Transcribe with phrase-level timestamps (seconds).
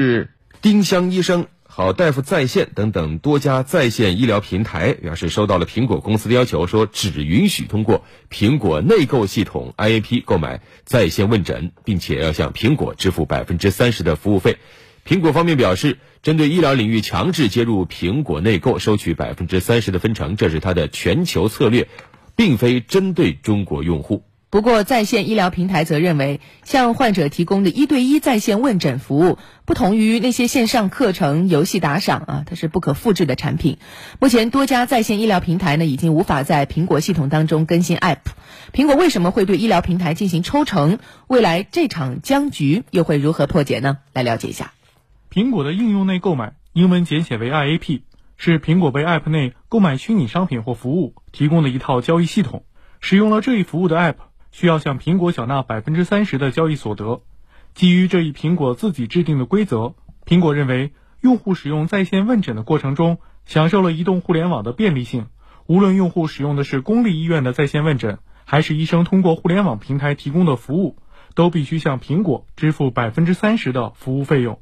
[0.00, 0.30] 是
[0.62, 14.56] 丁香医生、好大夫在线等等多家在线医疗平台表示收到了苹果公司的要求，说只允许通过苹果内购系统 IAP 购买在线问诊，并且要向苹果支付百分之三十的服务费。
[15.06, 21.88] 苹果方面表示，针对医疗领域强制接入苹果内购，收取百分之三十的分成，这是它的全球策略，
[22.36, 24.24] 并非针对中国用户。
[24.50, 33.78] 不过，在线医疗平台则认为，向患者提供的一对一在线问诊服务，不同于那些线上课程、游戏打赏啊，它是不可复制的产品。
[34.18, 38.18] 目前，多家在线医疗平台呢，已经无法在苹果系统当中更新 App。
[38.72, 40.98] 苹果为什么会对医疗平台进行抽成？
[41.28, 43.98] 未来这场僵局又会如何破解呢？
[44.12, 44.72] 来了解一下。
[45.32, 48.00] 苹果的应用内购买，英文简写为 IAP，
[48.36, 52.64] 是苹果为 App 内购买虚拟商品或服务提供的一套交易系统。
[53.02, 54.16] 使用了这一服务的 App。
[54.52, 57.22] 需要向苹果缴纳百分之三十的交易所得。
[57.74, 59.94] 基于这一苹果自己制定的规则，
[60.26, 65.26] 苹果认为用户使用在线问诊的过程中，享受了移动互联网的便利性。
[65.66, 70.96] 无论用户使用的是公立医院的在线问诊，还是医生通过互联网平台提供的服务，
[71.34, 74.60] 都必须向苹果支付百分之三十的服务费用。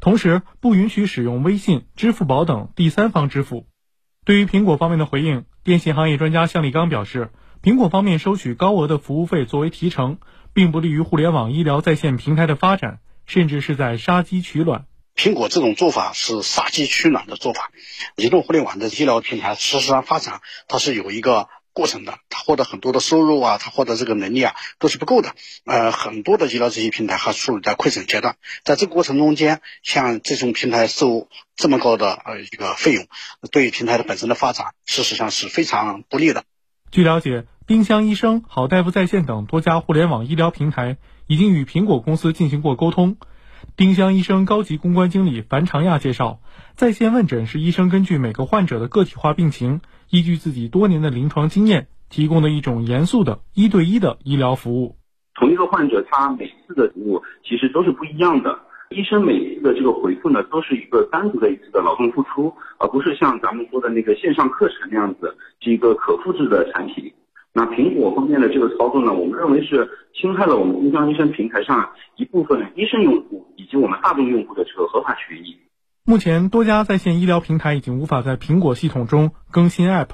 [0.00, 3.66] 同时，不允许使用微信、支付宝等第三方支付。
[4.24, 7.30] 对于苹果方面的回应，电信行业专家向立刚表示。
[7.64, 10.18] 苹果方面收取高额的服务费作为提成，
[10.52, 14.84] 并不利于互联网医疗在线平台的发展，甚至是在杀鸡取卵。
[15.16, 17.70] 苹果这种做法是杀鸡取卵的做法。
[18.16, 25.34] 移动互联网的医疗平台事实上发展，它是有一个过程的，它获得很多的收入啊，它获得这个能力啊，都是不够的。
[25.64, 33.06] 呃，很多的医疗这些平台还处于在亏损阶段，在这个过程中间，像这种平台收这么高的呃一个费用，
[33.50, 36.44] 对于平台的本身的发展，事实上是非常不利的。
[36.90, 37.46] 据了解。
[37.66, 43.16] 丁香医生、好大夫在线等多家互联网医疗平台已经与苹果公司进行过沟通。
[43.74, 46.40] 丁香医生高级公关经理樊长亚介绍，
[46.74, 54.98] 在线问诊是医生根据每个患者的个体化病情，依据自己多年的临床经验提供的一种严肃的一对一的医疗服务。
[55.34, 58.58] 同一个患者，他每次的服务其实都是不一样的。
[58.90, 67.10] 医生每次的这个回复呢，都是一个单独的一次的劳动付出，而不是像咱们说的那个线上课程那样子，是一个可复制的产品。
[67.56, 75.56] 那苹果方面的这个操作呢，我们认为是侵害了我们丁香医生平台上一部分医生用户以及我们大众用户的这个合法权益。
[76.04, 80.08] 目前，多家在线医疗平台已经无法在苹果系统中更新 App。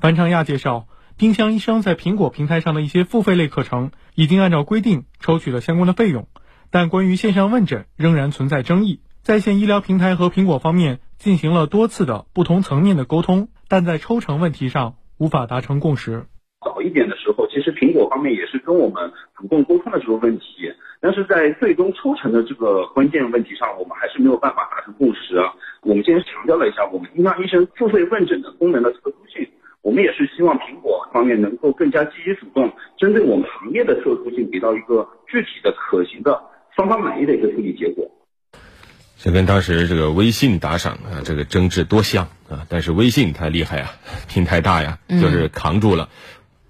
[0.00, 0.86] 樊长亚介绍，
[1.18, 6.26] 丁香医生在苹果平台上的一些付费类课程已经按照规定抽取了相关的费用，
[6.70, 9.00] 但关于线上问诊仍然存在争议。
[9.22, 16.26] 在线医疗平台和苹果方面进行了多次的不同层面的沟通，但在抽成问题上无法达成共识。
[16.64, 25.36] 早一点的时候，其实苹果方面也是跟我们主动沟通了这个问题，但是在最终抽成的这个关键问题上，我们还是没有办法达成共识。
[25.82, 29.48] 我们今天强调了一下我们丁香医生付费问诊的功能的特殊性，
[29.82, 36.42] 我们也是希望苹果方面能够更加积极主动，针对我们行业的特殊性，给到一个具体的、可行的、
[36.74, 38.10] 双方满意的一个处理结果。
[39.18, 42.66] 这跟当时这个微信打赏啊，这个争执多像啊！
[42.68, 43.90] 但是微信太厉害啊，
[44.28, 46.08] 平台大呀，就是扛住了。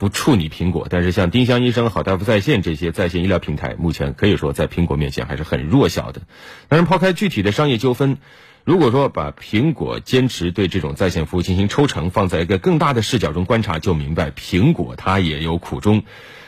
[0.00, 6.22] 不触你苹果，但是像丁香医生、好大夫在线这些在线医疗平台，目前可以说在苹果面前还是很弱小的。
[6.68, 8.16] 但是抛开具体的商业纠纷，
[8.64, 16.02] 如果说把苹果坚持对这种在线服务进行抽成放在一个更大的视角中观察，就明白苹果它也有苦衷。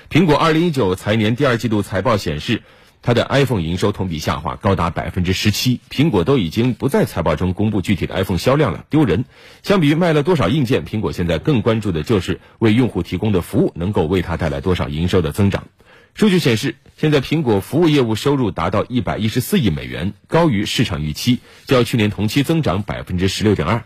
[0.08, 2.62] 苹果二零一九财年第二季度财报显示。
[3.02, 9.24] 它的 iPhone 营收同比下滑高达百分之十七，苹果都已经不在财报中公布具体的 iPhone 销量了，丢人。
[9.64, 15.66] 相比于卖了多少硬件，苹果现在更关注的就是为用户提供的服务能够为它带来多少营收的增长。
[16.14, 23.82] 数据显示，现在苹果服务业务收入达到一百一十四亿美元，高于市场预期，较去年同期增长百分之十六点二。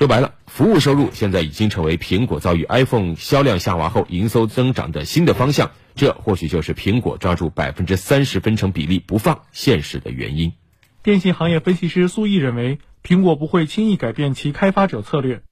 [0.00, 5.72] 说白了，服务收入现在已经成为苹果遭遇 iPhone 销量下滑后营收增长的新的方向。
[5.94, 10.54] 这或许就是苹果抓住百分之三十分成比例不放现实的原因。
[11.02, 15.42] 电信行业分析师苏毅认为，苹果不会轻易改变其开发者策略。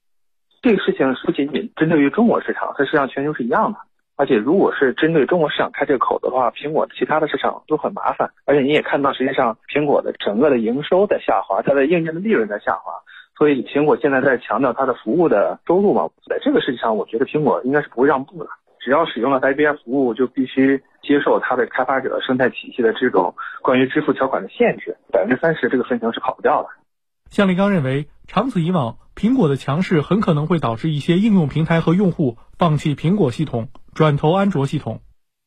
[0.63, 3.77] 这个事情不仅仅针对于中国市场，它实际上全球是一样的。
[4.15, 8.31] 而且，如果是针对中国市场开这个口的话，苹果其他的市场都很麻烦。
[8.45, 12.93] 而且你也看到，实际上苹果的整个的营收在下滑，它的硬件的利润在下滑。
[13.39, 18.49] 所以，苹果现在在强调它的服务的收入嘛，在这个事情上，我觉得苹果应该是不会让步的。
[18.83, 26.69] 只要使用了 IBM 服务，就必须接受它的开发者生态体系的这种关于支付条款的限制，百分之三十这个分成是跑不掉的。
[27.29, 34.99] 向立刚认为，长此以往，苹果的强势很可能会导致一些应用平台和用户放弃苹果系统，转投安卓系统。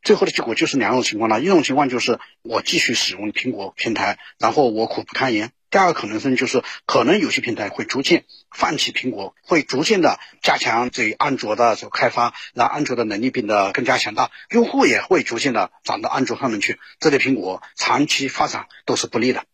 [0.03, 19.45] 最后的结果就是两种情况了，一种情况就是我继续使用苹果平台，然后我苦不堪言；第二个可能性就是，可能有些平台会逐渐放弃苹果，会逐渐的加强对安卓的这个开发，让安卓的能力变得更加强大，用户也会逐渐的转到安卓上面去，这对苹果长期发展都是不利的。